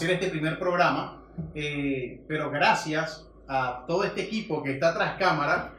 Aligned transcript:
hacer 0.00 0.12
este 0.12 0.30
primer 0.30 0.58
programa, 0.58 1.22
eh, 1.54 2.24
pero 2.26 2.50
gracias 2.50 3.30
a 3.46 3.84
todo 3.86 4.04
este 4.04 4.22
equipo 4.22 4.62
que 4.62 4.72
está 4.72 4.94
tras 4.94 5.18
cámara, 5.18 5.76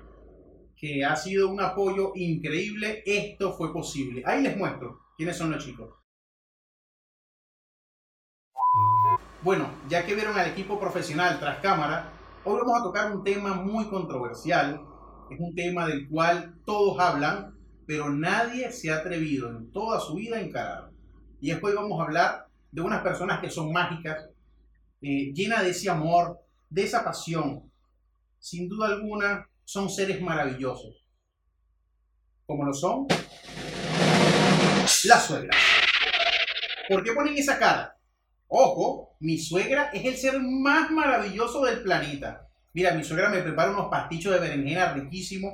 que 0.76 1.04
ha 1.04 1.16
sido 1.16 1.50
un 1.50 1.60
apoyo 1.60 2.12
increíble, 2.14 3.02
esto 3.04 3.54
fue 3.54 3.74
posible. 3.74 4.22
Ahí 4.28 4.44
les 4.44 4.56
muestro 4.56 5.00
quiénes 5.18 5.36
son 5.36 5.50
los 5.50 5.66
chicos. 5.66 5.90
Bueno, 9.42 9.68
ya 9.90 10.06
que 10.06 10.14
vieron 10.14 10.38
al 10.38 10.52
equipo 10.52 10.80
profesional 10.80 11.40
tras 11.40 11.58
cámara, 11.58 12.12
hoy 12.46 12.60
vamos 12.60 12.80
a 12.80 12.84
tocar 12.84 13.16
un 13.16 13.24
tema 13.24 13.56
muy 13.56 13.86
controversial. 13.90 14.86
Es 15.32 15.40
un 15.40 15.56
tema 15.56 15.88
del 15.88 16.08
cual 16.08 16.62
todos 16.64 17.00
hablan, 17.00 17.58
pero 17.88 18.12
nadie 18.12 18.72
se 18.72 18.92
ha 18.92 18.98
atrevido 18.98 19.50
en 19.50 19.72
toda 19.72 20.00
su 20.00 20.14
vida 20.14 20.38
a 20.38 20.42
encarar. 20.42 20.92
Y 21.40 21.50
después 21.50 21.74
vamos 21.74 22.00
a 22.00 22.04
hablar 22.04 22.51
de 22.72 22.82
unas 22.82 23.02
personas 23.02 23.40
que 23.42 23.50
son 23.50 23.72
mágicas, 23.72 24.30
eh, 25.02 25.32
llenas 25.34 25.64
de 25.64 25.72
ese 25.72 25.90
amor, 25.90 26.40
de 26.70 26.84
esa 26.84 27.04
pasión. 27.04 27.72
Sin 28.40 28.70
duda 28.70 28.88
alguna, 28.88 29.48
son 29.64 29.90
seres 29.90 30.22
maravillosos. 30.22 31.06
Como 32.46 32.66
lo 32.66 32.74
son 32.74 33.08
las 35.06 35.26
suegras. 35.26 35.58
¿Por 36.90 37.04
qué 37.04 37.14
ponen 37.14 37.38
esa 37.38 37.58
cara? 37.58 37.98
Ojo, 38.48 39.16
mi 39.20 39.38
suegra 39.38 39.90
es 39.94 40.04
el 40.06 40.18
ser 40.18 40.40
más 40.42 40.92
maravilloso 40.92 41.64
del 41.64 41.82
planeta. 41.82 42.48
Mira, 42.74 42.94
mi 42.94 43.04
suegra 43.04 43.30
me 43.30 43.42
prepara 43.42 43.72
unos 43.72 43.90
pastichos 43.90 44.34
de 44.34 44.40
berenjena 44.40 44.94
riquísimos. 44.94 45.54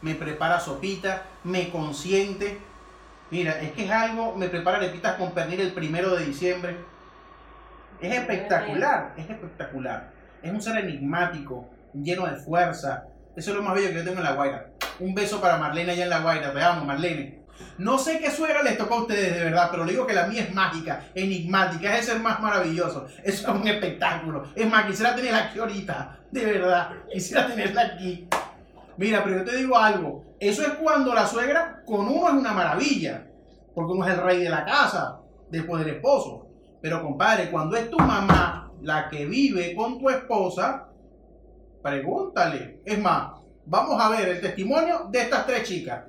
Me 0.00 0.14
prepara 0.14 0.60
sopita, 0.60 1.26
me 1.44 1.70
consiente. 1.70 2.58
Mira, 3.32 3.62
es 3.62 3.72
que 3.72 3.86
es 3.86 3.90
algo, 3.90 4.36
me 4.36 4.48
prepara 4.48 4.76
arepitas 4.76 5.16
con 5.16 5.32
pernil 5.32 5.62
el 5.62 5.72
primero 5.72 6.14
de 6.14 6.26
diciembre. 6.26 6.76
Es 7.98 8.14
espectacular, 8.14 9.14
es 9.16 9.30
espectacular. 9.30 10.10
Es 10.42 10.52
un 10.52 10.60
ser 10.60 10.76
enigmático, 10.76 11.66
lleno 11.94 12.26
de 12.26 12.36
fuerza. 12.36 13.06
Eso 13.34 13.52
es 13.52 13.56
lo 13.56 13.62
más 13.62 13.74
bello 13.74 13.88
que 13.88 13.94
yo 13.94 14.04
tengo 14.04 14.18
en 14.18 14.24
La 14.24 14.34
Guaira. 14.34 14.66
Un 15.00 15.14
beso 15.14 15.40
para 15.40 15.56
Marlene 15.56 15.92
allá 15.92 16.04
en 16.04 16.10
La 16.10 16.20
Guaira. 16.20 16.52
Te 16.52 16.62
amo, 16.62 16.84
Marlene. 16.84 17.40
No 17.78 17.96
sé 17.96 18.18
qué 18.18 18.30
suegra 18.30 18.62
les 18.62 18.76
tocó 18.76 18.96
a 18.96 19.00
ustedes 19.00 19.34
de 19.34 19.44
verdad, 19.44 19.68
pero 19.70 19.86
le 19.86 19.92
digo 19.92 20.06
que 20.06 20.12
la 20.12 20.26
mía 20.26 20.42
es 20.42 20.52
mágica, 20.52 21.04
enigmática, 21.14 21.94
es 21.94 22.00
el 22.00 22.04
ser 22.04 22.20
más 22.20 22.38
maravilloso. 22.38 23.06
Eso 23.24 23.50
es 23.50 23.60
un 23.60 23.66
espectáculo. 23.66 24.46
Es 24.54 24.68
más, 24.68 24.84
quisiera 24.84 25.16
tenerla 25.16 25.44
aquí 25.44 25.58
ahorita, 25.58 26.18
de 26.30 26.44
verdad. 26.44 26.90
Quisiera 27.10 27.46
tenerla 27.46 27.92
aquí. 27.94 28.28
Mira, 28.96 29.22
pero 29.24 29.38
yo 29.38 29.44
te 29.44 29.56
digo 29.56 29.76
algo. 29.76 30.24
Eso 30.38 30.62
es 30.62 30.70
cuando 30.74 31.14
la 31.14 31.26
suegra 31.26 31.82
con 31.84 32.08
uno 32.08 32.28
es 32.28 32.34
una 32.34 32.52
maravilla, 32.52 33.26
porque 33.74 33.92
uno 33.92 34.06
es 34.06 34.12
el 34.14 34.22
rey 34.22 34.38
de 34.42 34.50
la 34.50 34.64
casa, 34.64 35.20
después 35.50 35.84
del 35.84 35.96
esposo. 35.96 36.46
Pero 36.80 37.02
compadre, 37.02 37.50
cuando 37.50 37.76
es 37.76 37.88
tu 37.90 37.98
mamá 37.98 38.72
la 38.82 39.08
que 39.08 39.26
vive 39.26 39.74
con 39.74 39.98
tu 39.98 40.10
esposa, 40.10 40.88
pregúntale. 41.82 42.80
Es 42.84 42.98
más, 42.98 43.40
vamos 43.64 44.00
a 44.00 44.08
ver 44.10 44.28
el 44.28 44.40
testimonio 44.40 45.08
de 45.10 45.20
estas 45.20 45.46
tres 45.46 45.68
chicas 45.68 46.04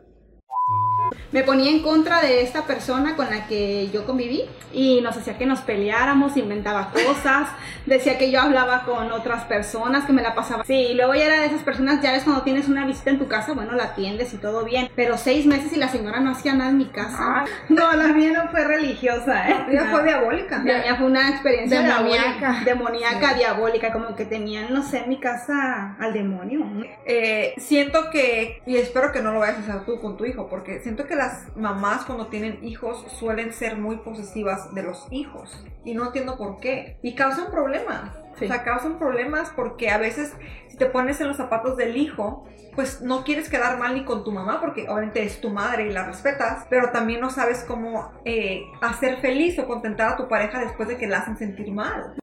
me 1.31 1.43
ponía 1.43 1.71
en 1.71 1.81
contra 1.81 2.21
de 2.21 2.41
esta 2.41 2.63
persona 2.63 3.15
con 3.15 3.29
la 3.29 3.47
que 3.47 3.89
yo 3.91 4.05
conviví 4.05 4.43
y 4.71 5.01
nos 5.01 5.15
hacía 5.17 5.37
que 5.37 5.45
nos 5.45 5.61
peleáramos, 5.61 6.37
inventaba 6.37 6.91
cosas, 6.91 7.49
decía 7.85 8.17
que 8.17 8.31
yo 8.31 8.41
hablaba 8.41 8.83
con 8.83 9.11
otras 9.11 9.43
personas, 9.45 10.05
que 10.05 10.13
me 10.13 10.21
la 10.21 10.35
pasaba. 10.35 10.63
Sí, 10.65 10.73
y 10.73 10.93
luego 10.95 11.13
ya 11.15 11.25
era 11.25 11.39
de 11.39 11.47
esas 11.47 11.63
personas, 11.63 12.01
ya 12.01 12.11
ves 12.11 12.23
cuando 12.23 12.43
tienes 12.43 12.67
una 12.67 12.85
visita 12.85 13.11
en 13.11 13.19
tu 13.19 13.27
casa, 13.27 13.53
bueno, 13.53 13.73
la 13.73 13.85
atiendes 13.85 14.33
y 14.33 14.37
todo 14.37 14.63
bien, 14.65 14.89
pero 14.95 15.17
seis 15.17 15.45
meses 15.45 15.73
y 15.73 15.77
la 15.77 15.89
señora 15.89 16.19
no 16.19 16.31
hacía 16.31 16.53
nada 16.53 16.71
en 16.71 16.77
mi 16.77 16.87
casa. 16.87 17.45
no, 17.69 17.93
la 17.93 18.07
mía 18.07 18.31
no 18.33 18.49
fue 18.49 18.63
religiosa, 18.63 19.49
¿eh? 19.49 19.65
La 19.71 19.85
fue 19.85 20.03
diabólica. 20.03 20.61
La 20.63 20.79
mía 20.79 20.95
fue 20.95 21.07
una 21.07 21.29
experiencia 21.29 21.81
demoníaca, 21.81 22.61
demoníaca, 22.65 23.33
diabólica, 23.33 23.91
como 23.91 24.15
que 24.15 24.25
tenían, 24.25 24.73
no 24.73 24.83
sé, 24.83 24.99
en 24.99 25.09
mi 25.09 25.19
casa 25.19 25.95
al 25.99 26.13
demonio. 26.13 26.65
Eh, 27.05 27.53
siento 27.57 28.09
que, 28.11 28.61
y 28.65 28.77
espero 28.77 29.11
que 29.11 29.21
no 29.21 29.31
lo 29.31 29.39
vayas 29.39 29.57
a 29.57 29.61
hacer 29.61 29.85
tú 29.85 29.99
con 29.99 30.17
tu 30.17 30.25
hijo, 30.25 30.47
porque 30.49 30.79
siento 30.79 31.02
que 31.07 31.15
las 31.15 31.55
mamás 31.55 32.05
cuando 32.05 32.27
tienen 32.27 32.63
hijos 32.63 33.05
suelen 33.19 33.53
ser 33.53 33.77
muy 33.77 33.97
posesivas 33.97 34.73
de 34.73 34.83
los 34.83 35.07
hijos 35.11 35.65
y 35.83 35.93
no 35.93 36.07
entiendo 36.07 36.37
por 36.37 36.59
qué 36.59 36.97
y 37.01 37.15
causan 37.15 37.51
problemas. 37.51 38.15
O 38.33 38.37
sea, 38.45 38.63
causan 38.63 38.97
problemas 38.97 39.51
porque 39.55 39.89
a 39.89 39.97
veces 39.97 40.33
si 40.67 40.77
te 40.77 40.87
pones 40.87 41.21
en 41.21 41.27
los 41.27 41.37
zapatos 41.37 41.77
del 41.77 41.95
hijo, 41.97 42.45
pues 42.75 43.01
no 43.01 43.23
quieres 43.23 43.47
quedar 43.47 43.77
mal 43.77 43.93
ni 43.93 44.03
con 44.05 44.23
tu 44.23 44.31
mamá 44.31 44.59
porque 44.59 44.89
obviamente 44.89 45.23
es 45.23 45.39
tu 45.39 45.49
madre 45.49 45.87
y 45.87 45.91
la 45.91 46.05
respetas, 46.05 46.65
pero 46.69 46.89
también 46.89 47.21
no 47.21 47.29
sabes 47.29 47.63
cómo 47.67 48.11
eh, 48.25 48.63
hacer 48.81 49.21
feliz 49.21 49.59
o 49.59 49.67
contentar 49.67 50.13
a 50.13 50.17
tu 50.17 50.27
pareja 50.27 50.59
después 50.59 50.89
de 50.89 50.97
que 50.97 51.07
la 51.07 51.19
hacen 51.19 51.37
sentir 51.37 51.71
mal. 51.71 52.15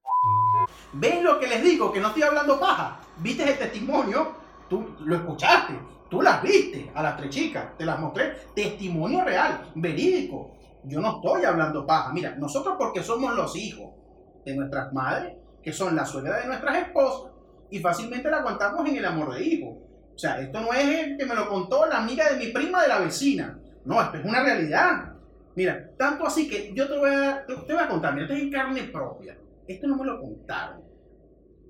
¿Ven 0.92 1.22
lo 1.22 1.38
que 1.38 1.46
les 1.46 1.62
digo? 1.62 1.92
Que 1.92 2.00
no 2.00 2.08
estoy 2.08 2.24
hablando 2.24 2.58
paja. 2.58 3.00
¿Viste 3.19 3.44
el 3.44 3.56
testimonio? 3.56 4.32
Tú 4.69 4.96
lo 5.00 5.14
escuchaste. 5.14 5.74
Tú 6.10 6.21
las 6.21 6.43
viste 6.43 6.91
a 6.93 7.04
las 7.04 7.16
tres 7.16 7.31
chicas, 7.31 7.78
te 7.78 7.84
las 7.84 8.00
mostré, 8.00 8.34
testimonio 8.54 9.25
real, 9.25 9.71
verídico. 9.76 10.59
Yo 10.82 11.00
no 11.00 11.16
estoy 11.16 11.44
hablando 11.44 11.87
paja. 11.87 12.12
Mira, 12.12 12.34
nosotros 12.34 12.75
porque 12.76 13.03
somos 13.03 13.34
los 13.37 13.54
hijos 13.54 13.94
de 14.44 14.56
nuestras 14.56 14.93
madres, 14.93 15.37
que 15.62 15.72
son 15.72 15.94
la 15.94 16.04
suegra 16.04 16.41
de 16.41 16.49
nuestras 16.49 16.78
esposas, 16.78 17.32
y 17.70 17.78
fácilmente 17.78 18.28
la 18.28 18.38
aguantamos 18.38 18.88
en 18.88 18.97
el 18.97 19.04
amor 19.04 19.34
de 19.34 19.44
hijo. 19.44 19.69
O 20.12 20.19
sea, 20.19 20.41
esto 20.41 20.60
no 20.60 20.72
es 20.72 21.16
que 21.16 21.26
me 21.26 21.34
lo 21.34 21.49
contó 21.49 21.87
la 21.87 21.99
amiga 21.99 22.28
de 22.28 22.44
mi 22.44 22.53
prima 22.53 22.82
de 22.82 22.88
la 22.88 22.99
vecina. 22.99 23.60
No, 23.84 24.03
esto 24.03 24.19
es 24.19 24.25
una 24.25 24.43
realidad. 24.43 25.15
Mira, 25.54 25.91
tanto 25.97 26.26
así 26.26 26.49
que 26.49 26.72
yo 26.75 26.88
te 26.88 26.99
voy 26.99 27.10
a, 27.10 27.47
te 27.47 27.72
voy 27.72 27.82
a 27.82 27.88
contar, 27.88 28.15
mira, 28.15 28.26
esto 28.26 28.37
es 28.37 28.43
en 28.43 28.50
carne 28.50 28.82
propia. 28.84 29.38
Esto 29.69 29.87
no 29.87 29.97
me 29.97 30.04
lo 30.04 30.20
contaron. 30.20 30.82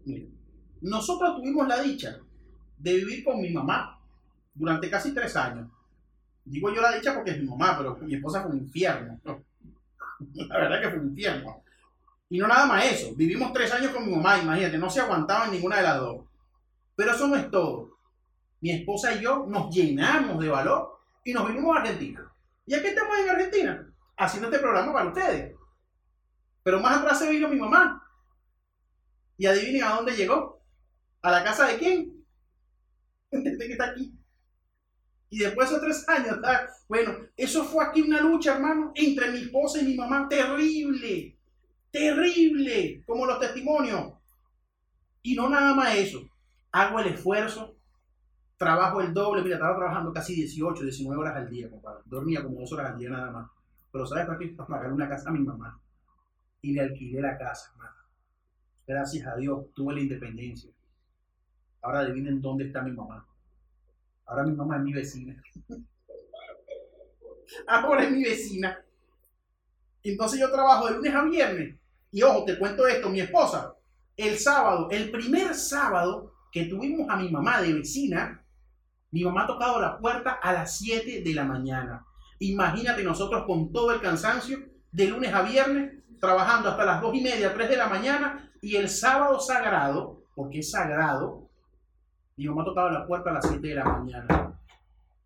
Mira, 0.07 0.25
nosotros 0.81 1.37
tuvimos 1.37 1.69
la 1.69 1.83
dicha 1.83 2.17
de 2.79 2.95
vivir 2.95 3.23
con 3.23 3.39
mi 3.39 3.51
mamá 3.51 4.00
durante 4.61 4.91
casi 4.91 5.15
tres 5.15 5.35
años. 5.37 5.69
Digo 6.45 6.73
yo 6.73 6.83
la 6.83 6.93
dicha 6.93 7.15
porque 7.15 7.31
es 7.31 7.39
mi 7.39 7.49
mamá, 7.49 7.79
pero 7.79 7.97
mi 7.97 8.15
esposa 8.15 8.43
fue 8.43 8.51
un 8.51 8.59
infierno. 8.59 9.19
La 10.35 10.59
verdad 10.59 10.81
que 10.83 10.91
fue 10.91 10.99
un 10.99 11.09
infierno. 11.09 11.63
Y 12.29 12.39
no 12.39 12.47
nada 12.47 12.67
más 12.67 12.85
eso. 12.85 13.15
Vivimos 13.17 13.53
tres 13.55 13.73
años 13.73 13.91
con 13.93 14.05
mi 14.05 14.15
mamá, 14.15 14.39
imagínate, 14.39 14.77
no 14.77 14.91
se 14.91 15.01
aguantaba 15.01 15.47
en 15.47 15.53
ninguna 15.53 15.79
de 15.79 15.83
las 15.83 15.99
dos. 15.99 16.27
Pero 16.95 17.13
eso 17.13 17.27
no 17.27 17.37
es 17.37 17.51
todo. 17.51 17.97
Mi 18.61 18.71
esposa 18.73 19.15
y 19.15 19.23
yo 19.23 19.47
nos 19.49 19.75
llenamos 19.75 20.39
de 20.39 20.51
valor 20.51 21.01
y 21.25 21.33
nos 21.33 21.49
vinimos 21.49 21.75
a 21.75 21.81
Argentina. 21.81 22.31
¿Y 22.67 22.75
aquí 22.75 22.89
estamos 22.89 23.19
en 23.19 23.31
Argentina? 23.31 23.87
Haciendo 24.19 24.49
este 24.49 24.61
programa 24.61 24.93
para 24.93 25.09
ustedes. 25.09 25.57
Pero 26.63 26.81
más 26.81 26.99
atrás 26.99 27.19
se 27.19 27.31
vino 27.31 27.49
mi 27.49 27.57
mamá. 27.57 28.07
Y 29.39 29.47
adivinen 29.47 29.85
a 29.85 29.95
dónde 29.95 30.15
llegó. 30.15 30.63
¿A 31.23 31.31
la 31.31 31.43
casa 31.43 31.67
de 31.67 31.79
quién? 31.79 32.17
Este 33.31 33.67
que 33.67 33.73
está 33.73 33.87
aquí. 33.87 34.20
Y 35.33 35.39
después 35.39 35.71
de 35.71 35.79
tres 35.79 36.09
años, 36.09 36.39
bueno, 36.89 37.13
eso 37.37 37.65
fue 37.65 37.85
aquí 37.85 38.03
una 38.03 38.21
lucha, 38.21 38.57
hermano, 38.57 38.91
entre 38.97 39.31
mi 39.31 39.43
esposa 39.43 39.81
y 39.81 39.85
mi 39.85 39.95
mamá, 39.95 40.27
terrible, 40.29 41.39
terrible, 41.93 43.05
como 43.07 43.27
los 43.27 43.39
testimonios. 43.39 44.13
Y 45.23 45.37
no 45.37 45.49
nada 45.49 45.73
más 45.73 45.95
eso, 45.95 46.21
hago 46.73 46.99
el 46.99 47.15
esfuerzo, 47.15 47.77
trabajo 48.57 49.01
el 49.01 49.15
doble, 49.15 49.43
mira, 49.43 49.55
estaba 49.55 49.77
trabajando 49.77 50.13
casi 50.13 50.35
18, 50.35 50.83
19 50.83 51.21
horas 51.21 51.37
al 51.37 51.49
día, 51.49 51.71
compadre. 51.71 52.03
Dormía 52.07 52.43
como 52.43 52.59
dos 52.59 52.73
horas 52.73 52.91
al 52.91 52.99
día 52.99 53.11
nada 53.11 53.31
más. 53.31 53.51
Pero 53.93 54.07
¿sabes 54.07 54.27
para 54.27 54.39
qué? 54.39 54.49
Para 54.49 54.69
pagar 54.69 54.93
una 54.93 55.09
casa 55.09 55.29
a 55.29 55.33
mi 55.33 55.41
mamá. 55.41 55.81
Y 56.61 56.73
le 56.73 56.81
alquilé 56.81 57.21
la 57.21 57.39
casa, 57.39 57.71
hermano. 57.71 57.95
Gracias 58.85 59.29
a 59.29 59.37
Dios, 59.37 59.67
tuve 59.75 59.95
la 59.95 60.01
independencia. 60.01 60.73
Ahora 61.83 62.01
adivinen 62.01 62.41
dónde 62.41 62.65
está 62.65 62.83
mi 62.83 62.91
mamá 62.91 63.25
Ahora 64.31 64.45
mi 64.45 64.53
mamá 64.53 64.77
es 64.77 64.83
mi 64.83 64.93
vecina. 64.93 65.43
Ahora 67.67 68.05
es 68.05 68.13
mi 68.13 68.23
vecina. 68.23 68.81
Entonces 70.05 70.39
yo 70.39 70.51
trabajo 70.53 70.87
de 70.87 70.95
lunes 70.95 71.15
a 71.15 71.25
viernes. 71.25 71.77
Y 72.13 72.23
ojo, 72.23 72.45
te 72.45 72.57
cuento 72.57 72.87
esto, 72.87 73.09
mi 73.09 73.21
esposa, 73.21 73.75
el 74.17 74.39
sábado, 74.39 74.89
el 74.91 75.11
primer 75.11 75.55
sábado 75.55 76.33
que 76.53 76.67
tuvimos 76.67 77.09
a 77.11 77.17
mi 77.17 77.29
mamá 77.29 77.61
de 77.61 77.73
vecina, 77.73 78.45
mi 79.11 79.25
mamá 79.25 79.45
ha 79.45 79.47
tocado 79.49 79.81
la 79.81 79.99
puerta 79.99 80.33
a 80.33 80.53
las 80.53 80.79
7 80.79 81.23
de 81.23 81.35
la 81.35 81.45
mañana. 81.45 82.07
Imagínate 82.39 83.03
nosotros 83.03 83.45
con 83.47 83.73
todo 83.73 83.93
el 83.93 84.01
cansancio, 84.01 84.59
de 84.93 85.09
lunes 85.09 85.35
a 85.35 85.43
viernes, 85.43 86.05
trabajando 86.21 86.69
hasta 86.69 86.85
las 86.85 87.01
2 87.01 87.17
y 87.17 87.21
media, 87.21 87.53
3 87.53 87.69
de 87.69 87.77
la 87.77 87.89
mañana, 87.89 88.53
y 88.63 88.77
el 88.77 88.89
sábado 88.89 89.41
sagrado, 89.41 90.25
porque 90.37 90.61
es 90.61 90.71
sagrado, 90.71 91.50
mi 92.41 92.49
mamá 92.49 92.65
tocaba 92.65 92.91
la 92.91 93.07
puerta 93.07 93.29
a 93.29 93.35
las 93.35 93.47
7 93.47 93.69
de 93.69 93.75
la 93.75 93.85
mañana. 93.85 94.59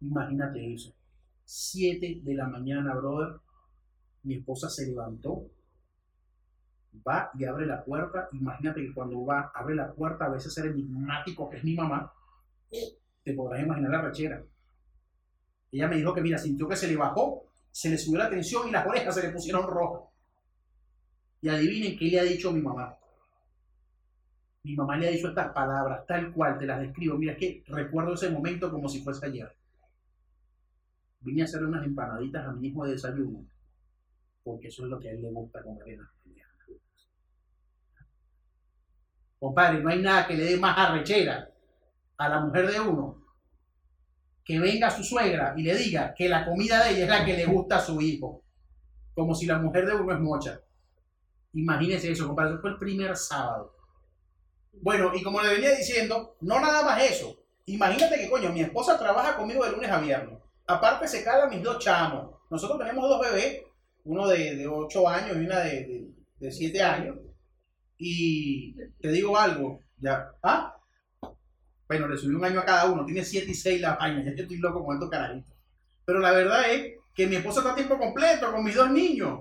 Imagínate 0.01 0.75
eso. 0.75 0.93
7 1.45 2.23
de 2.25 2.35
la 2.35 2.49
mañana, 2.49 2.93
brother. 2.93 3.39
Mi 4.25 4.35
esposa 4.35 4.69
se 4.69 4.87
levantó, 4.87 5.47
va 7.07 7.31
y 7.39 7.45
abre 7.45 7.67
la 7.67 7.85
puerta. 7.85 8.29
Imagínate 8.33 8.81
que 8.81 8.93
cuando 8.93 9.25
va, 9.25 9.53
abre 9.55 9.77
la 9.77 9.93
puerta, 9.93 10.25
a 10.25 10.31
veces 10.31 10.59
era 10.59 10.69
enigmático, 10.69 11.49
que 11.49 11.59
es 11.59 11.65
mi 11.65 11.77
mamá. 11.77 12.13
Te 13.23 13.33
podrás 13.33 13.63
imaginar 13.63 13.93
la 13.93 14.03
rechera. 14.03 14.43
Ella 15.71 15.87
me 15.87 15.97
dijo 15.97 16.13
que, 16.15 16.21
mira, 16.21 16.39
sintió 16.39 16.67
que 16.67 16.75
se 16.75 16.89
le 16.89 16.97
bajó, 16.97 17.45
se 17.71 17.91
le 17.91 17.99
subió 17.99 18.19
la 18.19 18.31
tensión 18.31 18.67
y 18.67 18.73
las 18.73 18.85
orejas 18.85 19.15
se 19.15 19.23
le 19.23 19.33
pusieron 19.33 19.69
rojas. 19.69 20.03
Y 21.43 21.49
adivinen 21.49 21.97
qué 21.97 22.07
le 22.07 22.19
ha 22.19 22.25
dicho 22.25 22.51
mi 22.51 22.61
mamá. 22.61 22.97
Mi 24.65 24.75
mamá 24.75 24.97
le 24.97 25.09
ha 25.09 25.11
dicho 25.11 25.29
estas 25.29 25.53
palabras, 25.53 26.07
tal 26.07 26.33
cual, 26.33 26.59
te 26.59 26.65
las 26.65 26.81
describo. 26.81 27.19
Mira, 27.19 27.37
que 27.37 27.63
recuerdo 27.69 28.15
ese 28.15 28.31
momento 28.31 28.71
como 28.71 28.89
si 28.89 29.03
fuese 29.03 29.27
ayer. 29.27 29.55
Vine 31.21 31.43
a 31.43 31.45
hacerle 31.45 31.69
unas 31.69 31.85
empanaditas 31.85 32.47
a 32.47 32.53
mi 32.53 32.69
hijo 32.69 32.85
de 32.85 32.93
desayuno, 32.93 33.47
porque 34.43 34.69
eso 34.69 34.85
es 34.85 34.91
lo 34.91 34.99
que 34.99 35.09
a 35.09 35.13
él 35.13 35.23
le 35.23 35.31
gusta 35.31 35.63
comer 35.63 35.89
en 35.89 35.99
la 35.99 36.11
mañana. 36.25 36.51
Compadre, 39.39 39.83
no 39.83 39.91
hay 39.91 40.01
nada 40.01 40.27
que 40.27 40.35
le 40.35 40.45
dé 40.45 40.57
más 40.57 40.77
arrechera 40.79 41.51
a 42.17 42.29
la 42.29 42.41
mujer 42.41 42.71
de 42.71 42.81
uno 42.81 43.23
que 44.43 44.59
venga 44.59 44.91
su 44.91 45.03
suegra 45.03 45.55
y 45.57 45.63
le 45.63 45.75
diga 45.77 46.15
que 46.15 46.29
la 46.29 46.45
comida 46.45 46.85
de 46.85 46.91
ella 46.91 47.05
es 47.05 47.09
la 47.09 47.25
que 47.25 47.37
le 47.37 47.47
gusta 47.47 47.77
a 47.77 47.81
su 47.81 48.01
hijo, 48.01 48.43
como 49.15 49.35
si 49.35 49.47
la 49.47 49.59
mujer 49.59 49.87
de 49.87 49.95
uno 49.95 50.13
es 50.15 50.21
mocha. 50.21 50.61
Imagínese 51.53 52.13
eso, 52.13 52.27
compadre, 52.27 52.53
eso 52.53 52.61
fue 52.61 52.71
el 52.71 52.79
primer 52.79 53.17
sábado. 53.17 53.75
Bueno, 54.81 55.13
y 55.15 55.23
como 55.23 55.41
le 55.41 55.55
venía 55.55 55.75
diciendo, 55.75 56.37
no 56.41 56.61
nada 56.61 56.83
más 56.83 57.03
eso. 57.03 57.37
Imagínate 57.67 58.19
que, 58.19 58.29
coño, 58.29 58.53
mi 58.53 58.61
esposa 58.61 58.99
trabaja 58.99 59.37
conmigo 59.37 59.65
de 59.65 59.73
lunes 59.73 59.91
a 59.91 60.01
viernes. 60.01 60.39
Aparte 60.67 61.09
se 61.09 61.25
calan 61.25 61.51
mis 61.51 61.63
dos 61.63 61.79
chamos. 61.79 62.35
Nosotros 62.51 62.79
tenemos 62.79 63.09
dos 63.09 63.21
bebés, 63.21 63.63
uno 64.05 64.27
de, 64.29 64.57
de 64.57 64.67
8 64.67 65.09
años 65.09 65.37
y 65.37 65.47
una 65.47 65.61
de, 65.61 66.09
de, 66.39 66.51
7 66.51 66.83
años. 66.83 67.17
Y 67.97 68.75
te 69.01 69.09
digo 69.09 69.37
algo, 69.39 69.81
ya, 69.99 70.31
¿ah? 70.43 70.77
Bueno, 71.87 72.09
le 72.09 72.17
subí 72.17 72.35
un 72.35 72.45
año 72.45 72.61
a 72.61 72.65
cada 72.65 72.87
uno, 72.87 73.05
tiene 73.05 73.25
7 73.25 73.51
y 73.51 73.55
6 73.55 73.81
la 73.81 73.97
vaina, 73.97 74.23
ya 74.25 74.43
estoy 74.43 74.59
loco 74.59 74.85
con 74.85 74.97
estos 74.97 75.11
carajitos. 75.11 75.53
Pero 76.05 76.19
la 76.19 76.33
verdad 76.33 76.71
es 76.71 76.95
que 77.15 77.27
mi 77.27 77.37
esposa 77.37 77.61
está 77.61 77.73
a 77.73 77.77
tiempo 77.77 77.99
completo 77.99 78.53
con 78.53 78.65
mis 78.65 78.75
dos 78.75 78.91
niños. 78.91 79.41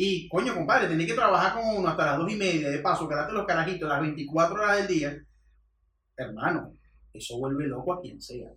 Y, 0.00 0.28
coño, 0.28 0.54
compadre, 0.54 0.86
tenés 0.86 1.08
que 1.08 1.14
trabajar 1.14 1.54
con 1.54 1.76
uno 1.76 1.88
hasta 1.88 2.06
las 2.06 2.18
2 2.18 2.30
y 2.30 2.36
media, 2.36 2.70
de 2.70 2.78
paso, 2.78 3.08
quedarte 3.08 3.32
los 3.32 3.44
carajitos 3.44 3.88
las 3.88 4.00
24 4.00 4.54
horas 4.54 4.76
del 4.76 4.86
día. 4.86 5.18
Hermano, 6.16 6.72
eso 7.12 7.36
vuelve 7.36 7.66
loco 7.66 7.94
a 7.94 8.00
quien 8.00 8.22
sea. 8.22 8.48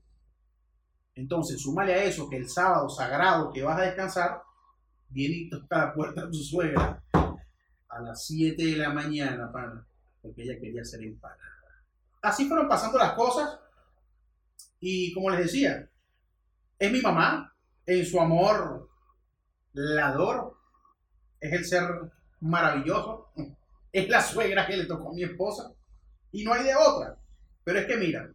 Entonces, 1.15 1.59
súmale 1.59 1.95
a 1.95 2.03
eso 2.03 2.29
que 2.29 2.37
el 2.37 2.47
sábado 2.47 2.87
sagrado 2.89 3.51
que 3.51 3.63
vas 3.63 3.79
a 3.79 3.85
descansar, 3.85 4.39
viene 5.09 5.35
y 5.35 5.49
toca 5.49 5.79
la 5.79 5.93
puerta 5.95 6.25
de 6.25 6.31
tu 6.31 6.37
suegra 6.37 7.03
a 7.11 8.01
las 8.01 8.23
7 8.27 8.63
de 8.63 8.77
la 8.77 8.93
mañana, 8.93 9.51
para 9.51 9.83
porque 10.21 10.43
ella 10.43 10.59
quería 10.59 10.85
ser 10.85 11.01
empanada. 11.01 11.41
Así 12.21 12.47
fueron 12.47 12.69
pasando 12.69 12.99
las 12.99 13.13
cosas. 13.13 13.59
Y 14.79 15.11
como 15.13 15.31
les 15.31 15.39
decía, 15.39 15.89
es 16.77 16.91
mi 16.91 17.01
mamá, 17.01 17.51
en 17.87 18.05
su 18.05 18.21
amor 18.21 18.87
la 19.73 20.09
adoro, 20.09 20.60
es 21.41 21.51
el 21.51 21.65
ser 21.65 21.83
maravilloso, 22.39 23.29
es 23.91 24.07
la 24.07 24.21
suegra 24.21 24.65
que 24.67 24.77
le 24.77 24.85
tocó 24.85 25.09
a 25.09 25.13
mi 25.13 25.23
esposa, 25.23 25.73
y 26.31 26.43
no 26.43 26.53
hay 26.53 26.63
de 26.63 26.75
otra. 26.75 27.17
Pero 27.63 27.79
es 27.79 27.87
que 27.87 27.97
mira, 27.97 28.29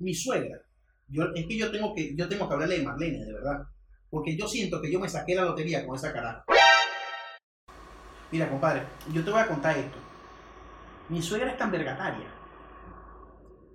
mi 0.00 0.12
suegra, 0.14 0.60
yo, 1.08 1.24
es 1.34 1.46
que 1.46 1.56
yo 1.56 1.70
tengo 1.70 1.94
que, 1.94 2.14
yo 2.14 2.28
tengo 2.28 2.48
que 2.48 2.54
hablarle 2.54 2.78
de 2.78 2.84
Marlene, 2.84 3.24
de 3.24 3.32
verdad. 3.32 3.62
Porque 4.10 4.36
yo 4.36 4.48
siento 4.48 4.82
que 4.82 4.90
yo 4.90 4.98
me 4.98 5.08
saqué 5.08 5.36
la 5.36 5.44
lotería 5.44 5.86
con 5.86 5.94
esa 5.96 6.12
cara. 6.12 6.44
Mira, 8.32 8.48
compadre, 8.48 8.82
yo 9.12 9.24
te 9.24 9.30
voy 9.30 9.40
a 9.40 9.46
contar 9.46 9.78
esto. 9.78 9.98
Mi 11.08 11.22
suegra 11.22 11.52
es 11.52 11.58
tan 11.58 11.70
vergataria, 11.70 12.26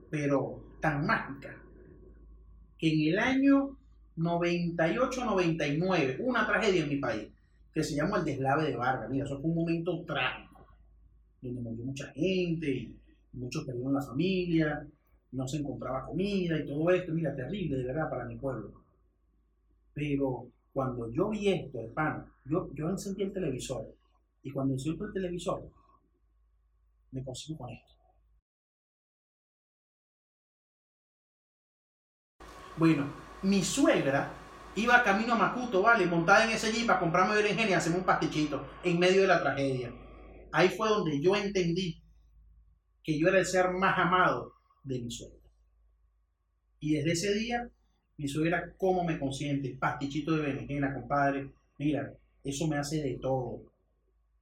pero 0.10 0.62
tan 0.80 1.06
mágica, 1.06 1.56
que 2.78 2.94
en 2.94 3.14
el 3.14 3.20
año 3.20 3.78
98-99, 4.18 6.18
una 6.20 6.48
tragedia 6.48 6.84
en 6.84 6.90
mi 6.90 6.98
país, 6.98 7.30
que 7.76 7.84
se 7.84 7.94
llama 7.94 8.20
el 8.20 8.24
deslave 8.24 8.70
de 8.70 8.78
Vargas. 8.78 9.10
Mira, 9.10 9.26
eso 9.26 9.38
fue 9.42 9.50
un 9.50 9.58
momento 9.58 10.02
trágico, 10.06 10.66
donde 11.42 11.60
murió 11.60 11.84
mucha 11.84 12.08
gente, 12.14 12.72
y 12.72 12.98
muchos 13.34 13.66
perdieron 13.66 13.94
la 13.94 14.02
familia, 14.02 14.88
no 15.34 15.46
se 15.46 15.58
encontraba 15.58 16.06
comida 16.06 16.58
y 16.58 16.66
todo 16.66 16.90
esto. 16.92 17.12
Mira, 17.12 17.36
terrible 17.36 17.76
de 17.76 17.84
verdad 17.84 18.10
para 18.10 18.24
mi 18.24 18.38
pueblo. 18.38 18.82
Pero 19.94 20.48
cuando 20.72 21.12
yo 21.12 21.30
vi 21.30 21.50
esto, 21.50 21.82
hermano, 21.82 22.26
yo, 22.46 22.74
yo 22.74 22.90
encendí 22.90 23.24
el 23.24 23.34
televisor 23.34 23.94
y 24.42 24.52
cuando 24.52 24.76
encendí 24.76 25.04
el 25.04 25.12
televisor, 25.12 25.70
me 27.12 27.26
consigo 27.26 27.58
con 27.58 27.72
esto. 27.72 27.94
Bueno, 32.78 33.06
mi 33.44 33.62
suegra 33.62 34.45
iba 34.76 35.04
camino 35.04 35.34
a 35.34 35.38
Macuto, 35.38 35.82
¿vale? 35.82 36.06
Montada 36.06 36.46
en 36.46 36.52
ese 36.52 36.72
jeep 36.72 36.88
para 36.88 37.00
comprarme 37.00 37.36
berenjena 37.36 37.70
y 37.70 37.74
hacerme 37.74 38.00
un 38.00 38.06
pastichito 38.06 38.68
en 38.84 39.00
medio 39.00 39.22
de 39.22 39.28
la 39.28 39.42
tragedia. 39.42 39.94
Ahí 40.52 40.70
fue 40.70 40.90
donde 40.90 41.22
yo 41.22 41.36
entendí 41.36 42.02
que 43.04 43.20
yo 43.20 43.28
era 43.28 43.40
el 43.40 43.46
ser 43.46 43.72
más 43.72 43.98
amado 43.98 44.54
de 44.84 45.02
mi 45.02 45.12
suegra. 45.12 45.40
Y 46.80 46.94
desde 46.94 47.12
ese 47.12 47.34
día, 47.34 47.70
mi 48.18 48.28
suegra 48.28 48.74
como 48.78 49.04
me 49.04 49.20
consiente, 49.20 49.78
pastichito 49.80 50.34
de 50.34 50.42
berenjena, 50.42 50.94
compadre. 50.94 51.52
Mira, 51.78 52.14
eso 52.44 52.68
me 52.68 52.78
hace 52.78 53.02
de 53.02 53.18
todo. 53.22 53.64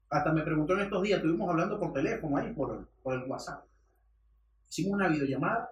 Hasta 0.09 0.31
me 0.31 0.43
preguntó 0.43 0.73
en 0.73 0.81
estos 0.81 1.01
días, 1.03 1.17
estuvimos 1.17 1.49
hablando 1.49 1.79
por 1.79 1.93
teléfono 1.93 2.37
ahí, 2.37 2.53
por, 2.53 2.89
por 3.01 3.15
el 3.15 3.29
WhatsApp. 3.29 3.65
Hicimos 4.69 4.93
una 4.93 5.09
videollamada 5.09 5.69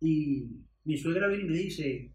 y 0.00 0.46
mi 0.84 0.96
suegra 0.96 1.28
viene 1.28 1.44
y 1.44 1.48
me 1.48 1.56
dice, 1.56 2.12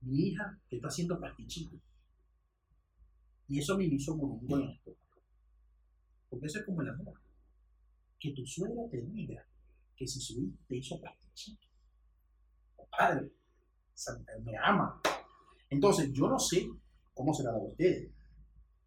mi 0.00 0.28
hija 0.28 0.58
te 0.68 0.76
está 0.76 0.88
haciendo 0.88 1.20
pastichito. 1.20 1.76
Y 3.48 3.58
eso 3.58 3.76
me 3.76 3.84
hizo 3.84 4.14
un 4.14 4.46
buen 4.46 4.80
Porque 6.28 6.46
eso 6.46 6.58
es 6.58 6.66
como 6.66 6.82
el 6.82 6.90
amor. 6.90 7.14
Que 8.20 8.32
tu 8.32 8.44
suegra 8.46 8.82
te 8.90 9.00
diga 9.02 9.44
que 9.96 10.06
si 10.06 10.20
su 10.20 10.40
hijo 10.40 10.56
te 10.68 10.76
hizo 10.76 11.00
pastichito, 11.00 11.66
padre, 12.90 13.30
me 14.44 14.52
ama. 14.62 15.00
Entonces, 15.70 16.12
yo 16.12 16.28
no 16.28 16.38
sé 16.38 16.68
cómo 17.14 17.32
será 17.32 17.52
de 17.52 17.66
ustedes. 17.66 18.10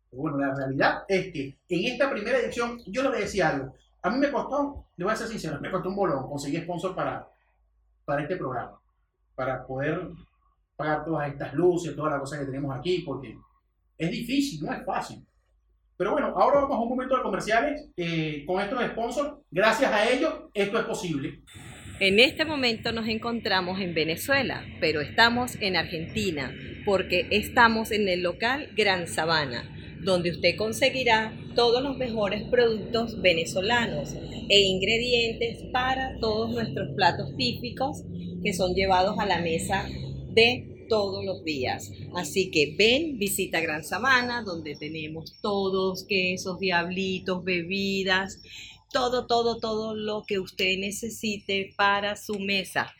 Pero 0.09 0.21
bueno, 0.21 0.37
la 0.37 0.53
realidad 0.53 1.03
es 1.07 1.31
que 1.31 1.59
en 1.69 1.93
esta 1.93 2.09
primera 2.11 2.39
edición, 2.39 2.79
yo 2.87 3.01
le 3.01 3.09
voy 3.09 3.17
a 3.17 3.21
decir 3.21 3.43
algo. 3.43 3.73
A 4.01 4.09
mí 4.09 4.17
me 4.17 4.31
costó, 4.31 4.87
le 4.97 5.05
voy 5.05 5.13
a 5.13 5.17
ser 5.17 5.27
sincero, 5.27 5.59
me 5.61 5.71
costó 5.71 5.89
un 5.89 5.95
bolón 5.95 6.27
conseguir 6.27 6.63
sponsor 6.63 6.95
para, 6.95 7.27
para 8.05 8.23
este 8.23 8.35
programa. 8.35 8.79
Para 9.35 9.65
poder 9.65 10.09
pagar 10.81 11.05
todas 11.05 11.31
estas 11.31 11.53
luces, 11.53 11.95
todas 11.95 12.11
las 12.13 12.21
cosas 12.21 12.39
que 12.39 12.45
tenemos 12.45 12.75
aquí, 12.75 13.03
porque 13.05 13.37
es 13.97 14.11
difícil, 14.11 14.65
no 14.65 14.73
es 14.73 14.83
fácil. 14.83 15.23
Pero 15.95 16.13
bueno, 16.13 16.33
ahora 16.35 16.61
vamos 16.61 16.77
a 16.77 16.81
un 16.81 16.89
momento 16.89 17.15
de 17.15 17.21
comerciales 17.21 17.91
eh, 17.95 18.43
con 18.47 18.59
estos 18.59 18.83
sponsors. 18.83 19.33
Gracias 19.51 19.91
a 19.91 20.09
ellos, 20.09 20.33
esto 20.53 20.79
es 20.79 20.85
posible. 20.85 21.41
En 21.99 22.19
este 22.19 22.45
momento 22.45 22.91
nos 22.91 23.07
encontramos 23.07 23.79
en 23.79 23.93
Venezuela, 23.93 24.65
pero 24.79 25.01
estamos 25.01 25.55
en 25.61 25.75
Argentina, 25.75 26.51
porque 26.83 27.27
estamos 27.29 27.91
en 27.91 28.09
el 28.09 28.23
local 28.23 28.69
Gran 28.75 29.07
Sabana, 29.07 29.63
donde 30.03 30.31
usted 30.31 30.55
conseguirá 30.57 31.31
todos 31.53 31.83
los 31.83 31.95
mejores 31.97 32.41
productos 32.49 33.21
venezolanos 33.21 34.15
e 34.49 34.61
ingredientes 34.61 35.63
para 35.71 36.17
todos 36.19 36.51
nuestros 36.51 36.95
platos 36.95 37.35
típicos 37.37 38.03
que 38.43 38.53
son 38.53 38.73
llevados 38.73 39.19
a 39.19 39.27
la 39.27 39.39
mesa 39.39 39.85
de 40.33 40.70
todos 40.91 41.23
los 41.23 41.45
días. 41.45 41.89
Así 42.13 42.51
que 42.51 42.75
ven, 42.77 43.17
visita 43.17 43.61
Gran 43.61 43.85
Sabana, 43.85 44.43
donde 44.43 44.75
tenemos 44.75 45.39
todos 45.41 46.03
quesos, 46.03 46.59
diablitos, 46.59 47.45
bebidas, 47.45 48.41
todo, 48.91 49.25
todo, 49.25 49.57
todo 49.57 49.95
lo 49.95 50.23
que 50.27 50.39
usted 50.39 50.77
necesite 50.79 51.73
para 51.77 52.17
su 52.17 52.37
mesa. 52.39 52.93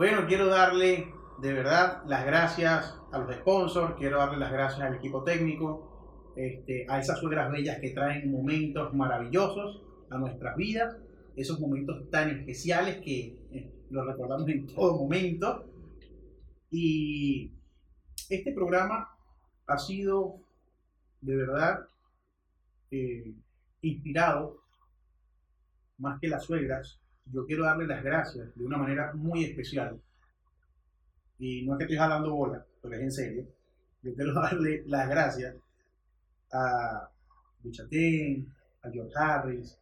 Bueno, 0.00 0.26
quiero 0.26 0.46
darle 0.46 1.12
de 1.42 1.52
verdad 1.52 2.02
las 2.06 2.24
gracias 2.24 2.98
a 3.12 3.18
los 3.18 3.36
sponsors, 3.36 3.96
quiero 3.98 4.16
darle 4.16 4.38
las 4.38 4.50
gracias 4.50 4.80
al 4.80 4.94
equipo 4.94 5.22
técnico, 5.24 6.32
este, 6.36 6.86
a 6.88 7.00
esas 7.00 7.18
suegras 7.18 7.52
bellas 7.52 7.80
que 7.80 7.90
traen 7.90 8.32
momentos 8.32 8.94
maravillosos 8.94 9.82
a 10.08 10.16
nuestras 10.16 10.56
vidas. 10.56 10.96
esos 11.36 11.60
momentos 11.60 12.08
tan 12.08 12.30
especiales 12.30 13.02
que 13.04 13.36
eh, 13.52 13.70
los 13.90 14.06
recordamos 14.06 14.48
en 14.48 14.66
todo 14.68 14.96
momento. 14.96 15.70
Y 16.70 17.52
este 18.30 18.54
programa 18.54 19.06
ha 19.66 19.76
sido 19.76 20.40
de 21.20 21.36
verdad 21.36 21.80
eh, 22.90 23.34
inspirado, 23.82 24.62
más 25.98 26.18
que 26.20 26.28
las 26.28 26.44
suegras, 26.46 27.02
yo 27.26 27.46
quiero 27.46 27.64
darle 27.64 27.86
las 27.86 28.02
gracias 28.02 28.54
de 28.54 28.64
una 28.64 28.76
manera 28.76 29.12
muy 29.14 29.44
especial. 29.44 30.00
Y 31.38 31.64
no 31.64 31.72
es 31.72 31.78
que 31.78 31.84
estoy 31.84 31.98
jalando 31.98 32.34
bola, 32.34 32.64
pero 32.82 32.94
es 32.94 33.02
en 33.02 33.12
serio. 33.12 33.46
Yo 34.02 34.14
quiero 34.14 34.34
darle 34.40 34.82
las 34.86 35.08
gracias 35.08 35.56
a 36.52 37.08
Buchatén, 37.62 38.52
a 38.82 38.90
George 38.90 39.14
Harris, 39.16 39.78